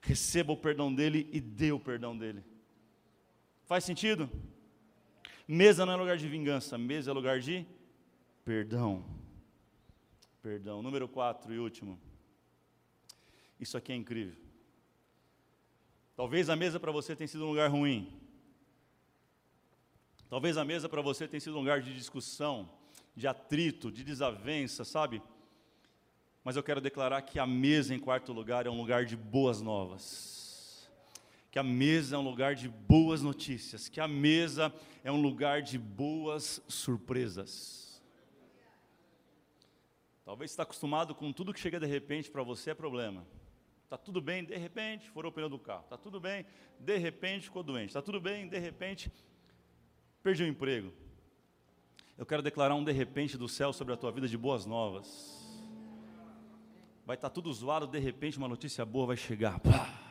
[0.00, 2.42] Receba o perdão dele e dê o perdão dele.
[3.64, 4.28] Faz sentido?
[5.54, 7.66] Mesa não é lugar de vingança, mesa é lugar de
[8.42, 9.04] perdão.
[10.40, 10.82] Perdão.
[10.82, 12.00] Número 4 e último.
[13.60, 14.34] Isso aqui é incrível.
[16.16, 18.18] Talvez a mesa para você tenha sido um lugar ruim.
[20.30, 22.66] Talvez a mesa para você tenha sido um lugar de discussão,
[23.14, 25.22] de atrito, de desavença, sabe?
[26.42, 29.60] Mas eu quero declarar que a mesa, em quarto lugar, é um lugar de boas
[29.60, 30.41] novas
[31.52, 34.72] que a mesa é um lugar de boas notícias, que a mesa
[35.04, 38.02] é um lugar de boas surpresas.
[40.24, 43.26] Talvez está acostumado com tudo que chega de repente para você é problema.
[43.84, 45.82] Está tudo bem, de repente furou o pneu do carro.
[45.82, 46.46] Está tudo bem,
[46.80, 47.88] de repente ficou doente.
[47.88, 49.12] Está tudo bem, de repente
[50.22, 50.90] perdi o emprego.
[52.16, 55.62] Eu quero declarar um de repente do céu sobre a tua vida de boas novas.
[57.04, 59.60] vai estar tá tudo zoado, de repente uma notícia boa vai chegar.
[59.60, 60.01] Pá.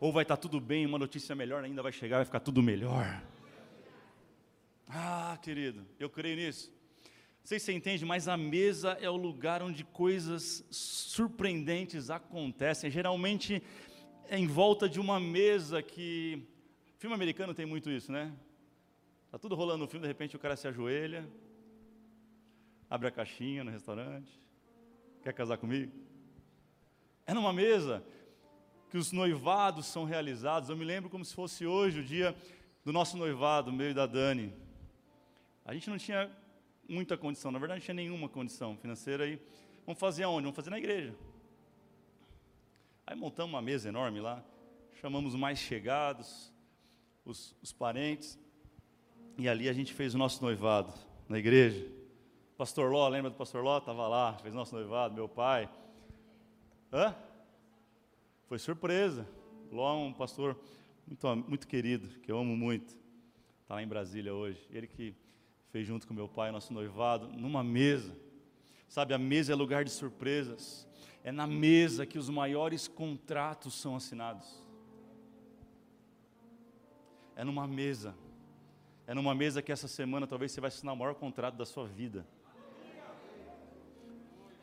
[0.00, 3.20] Ou vai estar tudo bem, uma notícia melhor ainda vai chegar, vai ficar tudo melhor.
[4.86, 6.72] Ah, querido, eu creio nisso.
[7.40, 12.90] Não sei se você entende, mas a mesa é o lugar onde coisas surpreendentes acontecem.
[12.90, 13.62] Geralmente
[14.28, 16.46] é em volta de uma mesa que.
[16.98, 18.32] Filme americano tem muito isso, né?
[19.30, 21.28] Tá tudo rolando no filme, de repente o cara se ajoelha,
[22.88, 24.30] abre a caixinha no restaurante,
[25.22, 25.92] quer casar comigo?
[27.26, 28.02] É numa mesa
[28.90, 30.68] que os noivados são realizados.
[30.68, 32.36] Eu me lembro como se fosse hoje o dia
[32.84, 34.52] do nosso noivado, meu e da Dani.
[35.64, 36.30] A gente não tinha
[36.88, 39.38] muita condição, na verdade não tinha nenhuma condição financeira aí.
[39.84, 40.44] Vamos fazer aonde?
[40.44, 41.14] Vamos fazer na igreja.
[43.06, 44.42] Aí montamos uma mesa enorme lá,
[45.00, 46.52] chamamos os mais chegados,
[47.24, 48.38] os, os parentes,
[49.36, 50.92] e ali a gente fez o nosso noivado
[51.28, 51.86] na igreja.
[52.56, 53.78] Pastor Ló, lembra do pastor Ló?
[53.78, 55.70] Estava lá, fez nosso noivado, meu pai.
[56.92, 57.14] Hã?
[58.48, 59.28] Foi surpresa.
[59.70, 60.58] Ló é um pastor
[61.06, 62.96] muito, muito querido, que eu amo muito.
[63.60, 64.66] Está lá em Brasília hoje.
[64.70, 65.14] Ele que
[65.70, 68.16] fez junto com meu pai nosso noivado, numa mesa.
[68.88, 70.88] Sabe, a mesa é lugar de surpresas.
[71.22, 74.64] É na mesa que os maiores contratos são assinados.
[77.36, 78.14] É numa mesa.
[79.06, 81.86] É numa mesa que essa semana talvez você vai assinar o maior contrato da sua
[81.86, 82.26] vida.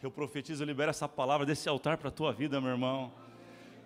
[0.02, 3.25] Eu profetizo, eu libero essa palavra desse altar para a tua vida, meu irmão.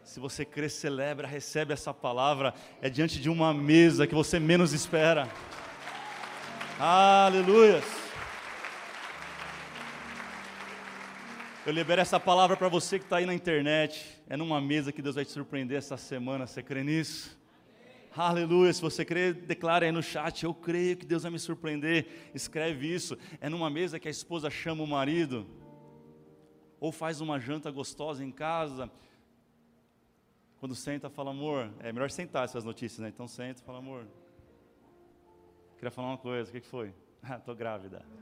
[0.03, 2.53] Se você crê, celebra, recebe essa palavra.
[2.81, 5.29] É diante de uma mesa que você menos espera.
[6.79, 7.81] Aleluia.
[11.65, 14.23] Eu libero essa palavra para você que está aí na internet.
[14.27, 16.47] É numa mesa que Deus vai te surpreender essa semana.
[16.47, 17.37] Você crê nisso?
[18.15, 18.73] Aleluia.
[18.73, 20.43] Se você crê, declara aí no chat.
[20.43, 22.31] Eu creio que Deus vai me surpreender.
[22.33, 23.17] Escreve isso.
[23.39, 25.45] É numa mesa que a esposa chama o marido.
[26.79, 28.89] Ou faz uma janta gostosa em casa
[30.59, 33.07] quando senta, fala, amor, é melhor sentar essas notícias, né?
[33.07, 34.05] Então senta e fala, amor,
[35.75, 36.93] queria falar uma coisa, o que, que foi?
[37.21, 38.05] Ah, estou grávida.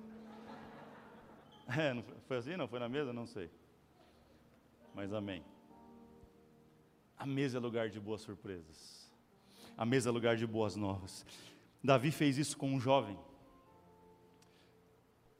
[1.70, 1.94] É,
[2.28, 2.56] foi assim?
[2.56, 3.12] Não foi na mesa?
[3.12, 3.52] Não sei.
[4.96, 5.44] Mas amém.
[7.18, 9.12] A mesa é lugar de boas surpresas.
[9.78, 11.26] A mesa é lugar de boas novas.
[11.84, 13.20] Davi fez isso com um jovem.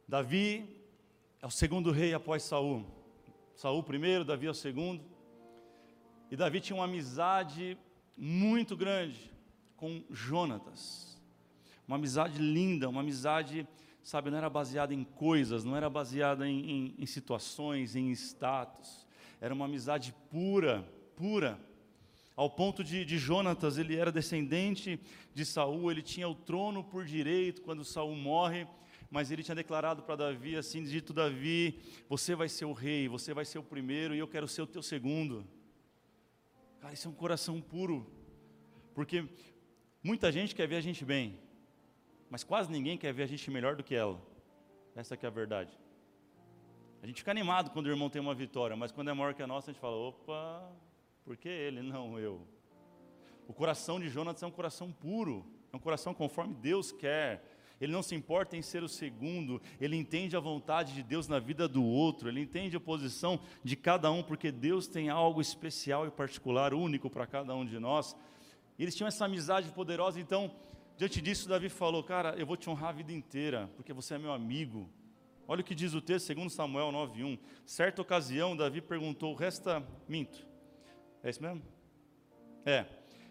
[0.06, 0.84] Davi
[1.42, 2.86] é o segundo rei após Saul.
[3.56, 5.17] Saul primeiro, Davi é o segundo.
[6.30, 7.78] E Davi tinha uma amizade
[8.18, 9.32] muito grande
[9.78, 11.18] com Jonatas.
[11.88, 13.66] Uma amizade linda, uma amizade,
[14.04, 19.08] sabe, não era baseada em coisas, não era baseada em, em, em situações, em status.
[19.40, 20.84] Era uma amizade pura,
[21.16, 21.58] pura.
[22.36, 25.00] Ao ponto de, de Jonatas, ele era descendente
[25.34, 28.68] de Saul, ele tinha o trono por direito quando Saul morre,
[29.10, 33.34] mas ele tinha declarado para Davi assim, dito Davi, você vai ser o rei, você
[33.34, 35.48] vai ser o primeiro e eu quero ser o teu segundo.
[36.80, 38.06] Cara, isso é um coração puro.
[38.94, 39.28] Porque
[40.04, 41.40] muita gente quer ver a gente bem,
[42.30, 44.22] mas quase ninguém quer ver a gente melhor do que ela.
[44.96, 45.78] Essa é a verdade.
[47.02, 49.44] A gente fica animado quando o irmão tem uma vitória, mas quando é maior que
[49.44, 50.72] a nossa, a gente fala: opa,
[51.24, 52.48] por que ele, não eu?
[53.48, 57.44] O coração de Jonas é um coração puro, é um coração conforme Deus quer
[57.80, 61.40] ele não se importa em ser o segundo, ele entende a vontade de Deus na
[61.40, 66.08] vida do outro, ele entende a posição de cada um, porque Deus tem algo especial
[66.08, 68.16] e particular, único para cada um de nós.
[68.80, 70.52] Eles tinham essa amizade poderosa, então,
[70.98, 74.18] diante disso, Davi falou: Cara, eu vou te honrar a vida inteira, porque você é
[74.18, 74.90] meu amigo.
[75.48, 77.40] Olha o que diz o texto, segundo Samuel 9:1.
[77.66, 80.46] Certa ocasião, Davi perguntou: Resta minto.
[81.24, 81.62] É isso mesmo?
[82.66, 82.86] É.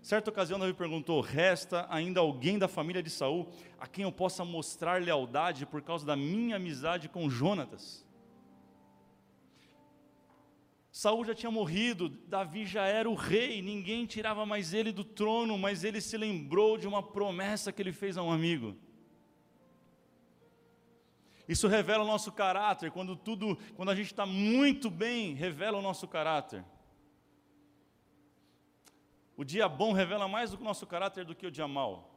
[0.07, 4.45] Certa ocasião, Davi perguntou: Resta ainda alguém da família de Saul a quem eu possa
[4.45, 8.07] mostrar lealdade por causa da minha amizade com Jonatas?
[10.93, 15.59] Saul já tinha morrido, Davi já era o rei, ninguém tirava mais ele do trono,
[15.59, 18.77] mas ele se lembrou de uma promessa que ele fez a um amigo.
[21.49, 25.83] Isso revela o nosso caráter, quando tudo, quando a gente está muito bem, revela o
[25.83, 26.65] nosso caráter.
[29.37, 32.13] O dia bom revela mais o nosso caráter do que o dia mal.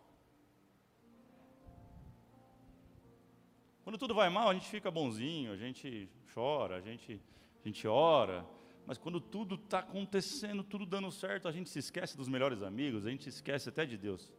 [3.84, 7.22] Quando tudo vai mal, a gente fica bonzinho, a gente chora, a gente,
[7.64, 8.46] a gente ora.
[8.86, 13.06] Mas quando tudo está acontecendo, tudo dando certo, a gente se esquece dos melhores amigos,
[13.06, 14.32] a gente se esquece até de Deus.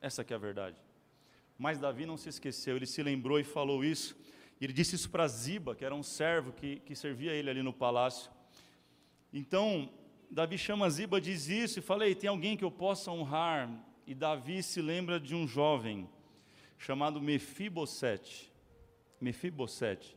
[0.00, 0.76] Essa que é a verdade.
[1.56, 4.16] Mas Davi não se esqueceu, ele se lembrou e falou isso.
[4.60, 7.72] Ele disse isso para Ziba, que era um servo que, que servia ele ali no
[7.72, 8.30] palácio.
[9.32, 9.90] Então,
[10.30, 13.70] Davi chama Ziba, diz isso, e fala: Ei, tem alguém que eu possa honrar?
[14.06, 16.08] E Davi se lembra de um jovem
[16.76, 18.52] chamado Mefibosete.
[19.20, 20.16] Mefibosete.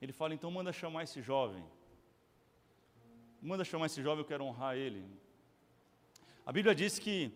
[0.00, 1.64] Ele fala: então manda chamar esse jovem.
[3.42, 5.04] Manda chamar esse jovem, eu quero honrar ele.
[6.44, 7.30] A Bíblia diz que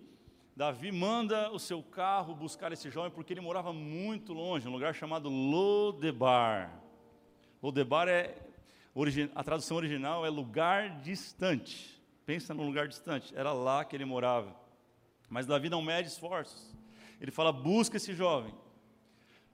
[0.56, 4.94] Davi manda o seu carro buscar esse jovem porque ele morava muito longe, um lugar
[4.94, 6.80] chamado Lodebar.
[7.62, 8.34] Lodebar é
[9.34, 12.00] a tradução original é lugar distante.
[12.26, 13.34] Pensa num lugar distante.
[13.36, 14.54] Era lá que ele morava.
[15.28, 16.74] Mas Davi não mede esforços.
[17.20, 18.52] Ele fala: busca esse jovem.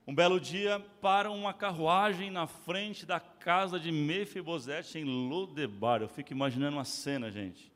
[0.06, 6.00] Um belo dia, para uma carruagem na frente da casa de Mefibosete em Lodebar.
[6.00, 7.72] Eu fico imaginando uma cena, gente.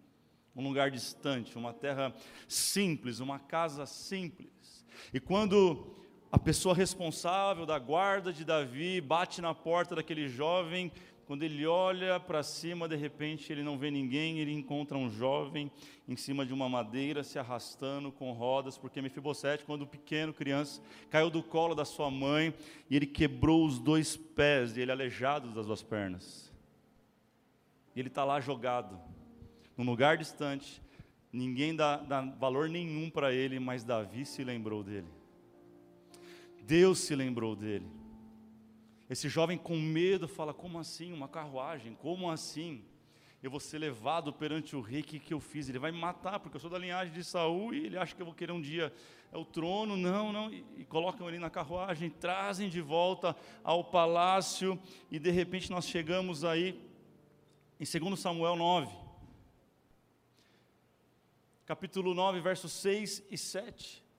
[0.55, 2.15] Um lugar distante, uma terra
[2.47, 4.87] simples, uma casa simples.
[5.13, 5.97] E quando
[6.31, 10.93] a pessoa responsável da guarda de Davi bate na porta daquele jovem,
[11.31, 15.71] quando ele olha para cima, de repente ele não vê ninguém, ele encontra um jovem
[16.09, 21.31] em cima de uma madeira se arrastando com rodas, porque Mefibosete, quando pequeno, criança, caiu
[21.31, 22.53] do colo da sua mãe
[22.91, 26.53] e ele quebrou os dois pés, e ele aleijado das duas pernas.
[27.95, 29.01] E ele está lá jogado,
[29.77, 30.83] num lugar distante,
[31.33, 35.07] ninguém dá, dá valor nenhum para ele, mas Davi se lembrou dele.
[36.67, 38.00] Deus se lembrou dele.
[39.11, 41.13] Esse jovem com medo fala: Como assim?
[41.13, 41.97] Uma carruagem?
[41.97, 42.85] Como assim?
[43.43, 45.69] Eu vou ser levado perante o rei, o que, que eu fiz?
[45.69, 48.23] Ele vai me matar, porque eu sou da linhagem de Saul e ele acha que
[48.23, 48.93] eu vou querer um dia
[49.33, 49.97] é o trono.
[49.97, 50.53] Não, não.
[50.53, 54.79] E, e colocam ele na carruagem, trazem de volta ao palácio,
[55.11, 56.81] e de repente nós chegamos aí
[57.81, 58.95] em 2 Samuel 9.
[61.67, 64.10] Capítulo 9, versos 6 e 7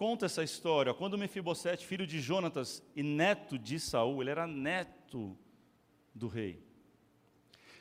[0.00, 0.94] conta essa história.
[0.94, 5.36] Quando Mefibosete, filho de Jonatas e neto de Saul, ele era neto
[6.14, 6.64] do rei,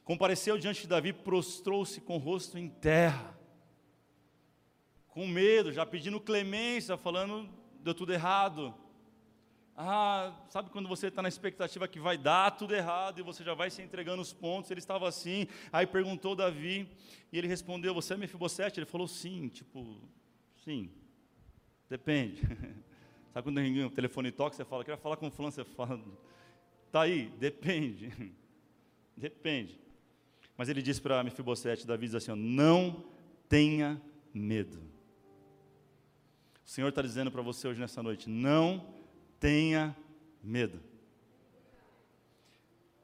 [0.03, 3.39] compareceu diante de Davi, prostrou-se com o rosto em terra,
[5.08, 8.75] com medo, já pedindo clemência, falando, deu tudo errado.
[9.73, 13.53] Ah, sabe quando você está na expectativa que vai dar tudo errado e você já
[13.53, 14.69] vai se entregando os pontos?
[14.69, 16.86] Ele estava assim, aí perguntou Davi,
[17.32, 18.77] e ele respondeu: Você é Mefibosete?
[18.77, 20.01] Ele falou: Sim, tipo,
[20.65, 20.91] sim.
[21.89, 22.41] Depende.
[23.34, 25.99] Sabe quando o telefone toca, você fala, quer falar com o fulano, você fala,
[26.91, 28.34] tá aí, depende.
[29.15, 29.80] depende.
[30.58, 33.04] Mas ele disse para Mefibosete, Davi diz assim, não
[33.47, 34.02] tenha
[34.34, 34.80] medo.
[36.65, 38.93] O Senhor está dizendo para você hoje nessa noite, não
[39.39, 39.95] tenha
[40.43, 40.80] medo.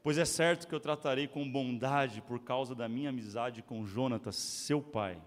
[0.02, 4.36] Pois é certo que eu tratarei com bondade por causa da minha amizade com Jonatas,
[4.36, 5.20] seu pai.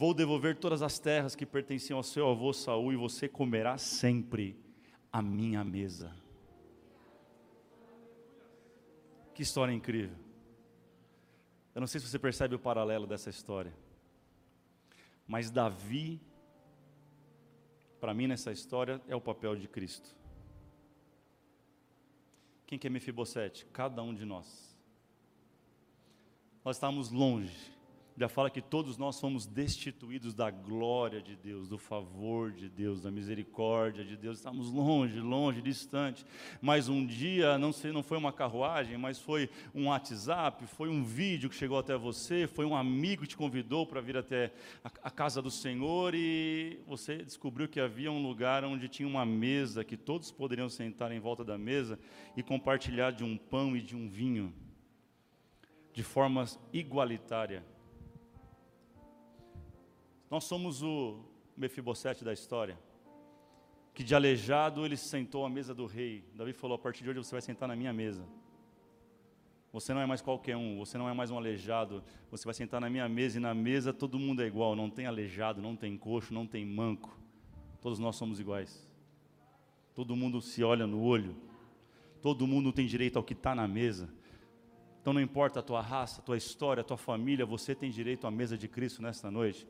[0.00, 4.58] Vou devolver todas as terras que pertenciam ao seu avô Saul, e você comerá sempre
[5.12, 6.10] a minha mesa.
[9.34, 10.16] Que história incrível.
[11.74, 13.74] Eu não sei se você percebe o paralelo dessa história.
[15.26, 16.18] Mas Davi,
[18.00, 20.16] para mim nessa história, é o papel de Cristo.
[22.66, 23.66] Quem que é Mefibosete?
[23.66, 24.74] Cada um de nós.
[26.64, 27.78] Nós estamos longe
[28.20, 33.00] já fala que todos nós somos destituídos da glória de Deus, do favor de Deus,
[33.00, 34.36] da misericórdia de Deus.
[34.36, 36.26] Estamos longe, longe, distante.
[36.60, 41.02] Mas um dia, não sei, não foi uma carruagem, mas foi um WhatsApp, foi um
[41.02, 44.52] vídeo que chegou até você, foi um amigo que te convidou para vir até
[44.84, 49.24] a, a casa do Senhor e você descobriu que havia um lugar onde tinha uma
[49.24, 51.98] mesa que todos poderiam sentar em volta da mesa
[52.36, 54.52] e compartilhar de um pão e de um vinho
[55.94, 57.64] de forma igualitária.
[60.30, 61.18] Nós somos o
[61.56, 62.78] Mefibosete da história,
[63.92, 66.24] que de aleijado ele sentou à mesa do rei.
[66.34, 68.24] Davi falou: a partir de hoje você vai sentar na minha mesa.
[69.72, 72.80] Você não é mais qualquer um, você não é mais um aleijado, você vai sentar
[72.80, 75.96] na minha mesa e na mesa todo mundo é igual, não tem aleijado, não tem
[75.96, 77.16] coxo, não tem manco.
[77.80, 78.88] Todos nós somos iguais.
[79.94, 81.36] Todo mundo se olha no olho.
[82.22, 84.08] Todo mundo tem direito ao que está na mesa.
[85.00, 88.26] Então não importa a tua raça, a tua história, a tua família, você tem direito
[88.26, 89.66] à mesa de Cristo nesta noite.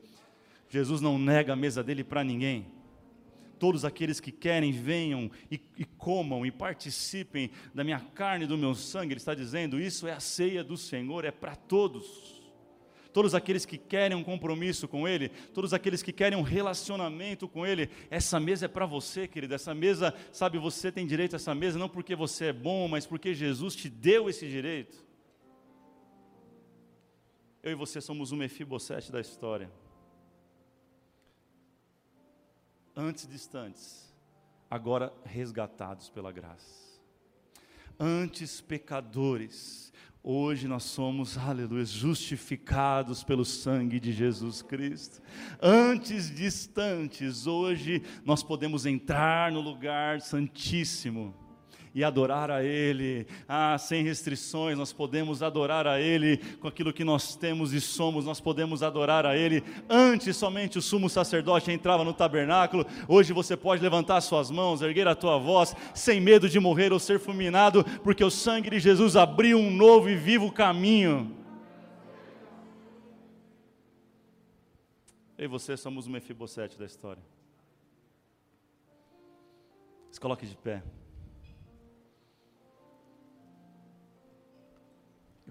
[0.71, 2.65] Jesus não nega a mesa dele para ninguém.
[3.59, 8.57] Todos aqueles que querem, venham e, e, comam e participem da minha carne e do
[8.57, 9.13] meu sangue.
[9.13, 12.41] Ele está dizendo: isso é a ceia do Senhor, é para todos.
[13.11, 17.67] Todos aqueles que querem um compromisso com Ele, todos aqueles que querem um relacionamento com
[17.67, 19.53] Ele, essa mesa é para você, querido.
[19.53, 23.05] Essa mesa, sabe, você tem direito a essa mesa não porque você é bom, mas
[23.05, 25.05] porque Jesus te deu esse direito.
[27.61, 29.69] Eu e você somos o Mefibosete da história.
[32.95, 34.13] Antes distantes,
[34.69, 36.99] agora resgatados pela graça.
[37.99, 45.21] Antes pecadores, hoje nós somos, aleluia, justificados pelo sangue de Jesus Cristo.
[45.61, 51.40] Antes distantes, hoje nós podemos entrar no lugar santíssimo.
[51.93, 53.27] E adorar a Ele.
[53.47, 58.25] Ah, sem restrições, nós podemos adorar a Ele com aquilo que nós temos e somos,
[58.25, 59.63] nós podemos adorar a Ele.
[59.89, 65.07] Antes, somente o sumo sacerdote entrava no tabernáculo, hoje você pode levantar suas mãos, erguer
[65.07, 69.15] a tua voz, sem medo de morrer ou ser fulminado, porque o sangue de Jesus
[69.15, 71.35] abriu um novo e vivo caminho.
[75.37, 77.23] Eu e você somos o Mefibosete da história.
[80.11, 80.83] Se coloque de pé.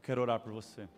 [0.01, 0.89] Eu quero orar por você.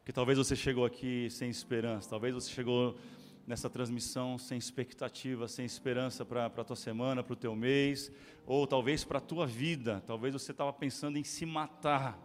[0.00, 2.98] Porque talvez você chegou aqui sem esperança, talvez você chegou
[3.46, 8.10] nessa transmissão sem expectativa, sem esperança para a tua semana, para o teu mês,
[8.44, 10.02] ou talvez para a tua vida.
[10.08, 12.18] Talvez você estava pensando em se matar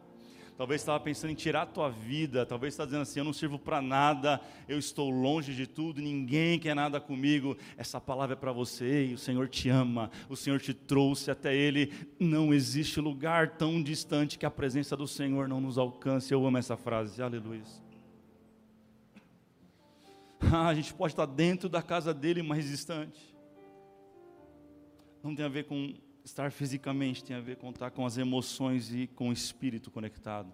[0.57, 3.57] talvez estava pensando em tirar a tua vida, talvez está dizendo assim: eu não sirvo
[3.57, 7.57] para nada, eu estou longe de tudo, ninguém quer nada comigo.
[7.77, 11.55] Essa palavra é para você e o Senhor te ama, o Senhor te trouxe até
[11.55, 11.91] Ele.
[12.19, 16.33] Não existe lugar tão distante que a presença do Senhor não nos alcance.
[16.33, 17.63] Eu amo essa frase, aleluia.
[20.39, 23.33] Ah, a gente pode estar dentro da casa dele, mais distante.
[25.23, 28.93] Não tem a ver com estar fisicamente tem a ver com estar com as emoções
[28.93, 30.51] e com o espírito conectado.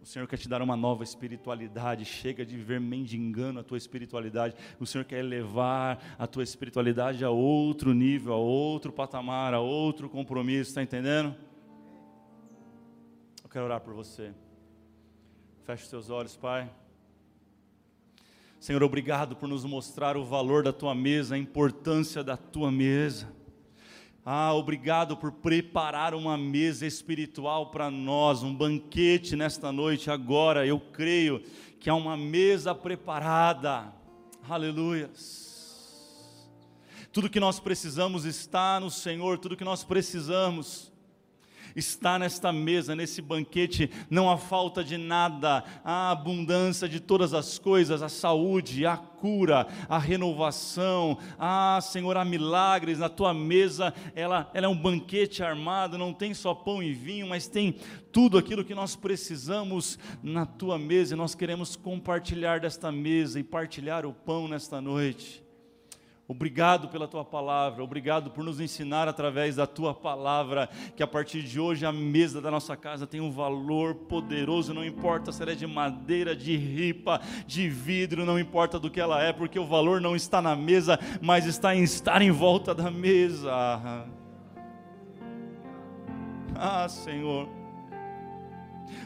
[0.00, 2.04] O Senhor quer te dar uma nova espiritualidade.
[2.04, 4.54] Chega de viver mendigando a tua espiritualidade.
[4.80, 10.08] O Senhor quer levar a tua espiritualidade a outro nível, a outro patamar, a outro
[10.08, 10.70] compromisso.
[10.70, 11.34] Está entendendo?
[13.42, 14.32] Eu quero orar por você.
[15.64, 16.70] Feche os teus olhos, Pai.
[18.58, 23.37] Senhor, obrigado por nos mostrar o valor da tua mesa, a importância da tua mesa.
[24.30, 30.10] Ah, obrigado por preparar uma mesa espiritual para nós, um banquete nesta noite.
[30.10, 31.42] Agora eu creio
[31.80, 33.90] que há uma mesa preparada.
[34.46, 36.46] Aleluias.
[37.10, 40.87] Tudo que nós precisamos está no Senhor, tudo que nós precisamos
[41.78, 47.58] está nesta mesa, nesse banquete, não há falta de nada, há abundância de todas as
[47.58, 54.50] coisas, a saúde, a cura, a renovação, ah, Senhor, há milagres na tua mesa, ela,
[54.52, 57.76] ela é um banquete armado, não tem só pão e vinho, mas tem
[58.12, 63.44] tudo aquilo que nós precisamos na tua mesa, e nós queremos compartilhar desta mesa e
[63.44, 65.47] partilhar o pão nesta noite.
[66.30, 71.42] Obrigado pela tua palavra, obrigado por nos ensinar através da tua palavra que a partir
[71.42, 75.52] de hoje a mesa da nossa casa tem um valor poderoso, não importa se ela
[75.52, 79.64] é de madeira, de ripa, de vidro, não importa do que ela é, porque o
[79.64, 83.50] valor não está na mesa, mas está em estar em volta da mesa.
[86.54, 87.57] Ah, Senhor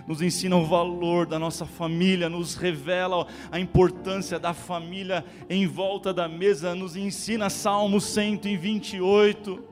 [0.06, 6.12] nos ensina o valor da nossa família, nos revela a importância da família em volta
[6.12, 9.62] da mesa, nos ensina Salmo 128,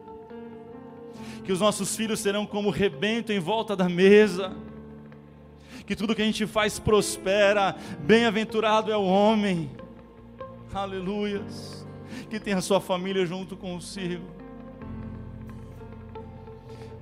[1.45, 4.57] que os nossos filhos serão como rebento em volta da mesa,
[5.87, 9.71] que tudo que a gente faz prospera, bem-aventurado é o homem,
[10.73, 11.87] aleluias,
[12.29, 14.39] que tem a sua família junto consigo.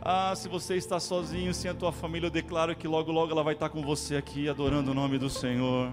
[0.01, 3.42] Ah, se você está sozinho, sem a tua família, eu declaro que logo, logo ela
[3.42, 5.92] vai estar com você aqui, adorando o nome do Senhor.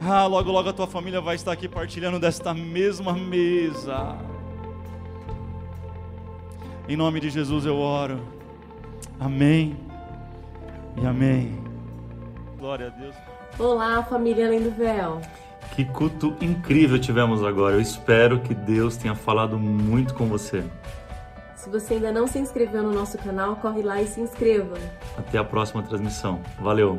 [0.00, 4.16] Ah, logo, logo a tua família vai estar aqui partilhando desta mesma mesa.
[6.88, 8.20] Em nome de Jesus eu oro.
[9.18, 9.76] Amém.
[11.00, 11.58] E amém.
[12.58, 13.14] Glória a Deus.
[13.58, 15.20] Olá, família Além do Véu.
[15.74, 17.76] Que culto incrível tivemos agora.
[17.76, 20.64] Eu espero que Deus tenha falado muito com você.
[21.60, 24.78] Se você ainda não se inscreveu no nosso canal, corre lá e se inscreva.
[25.18, 26.40] Até a próxima transmissão.
[26.58, 26.96] Valeu!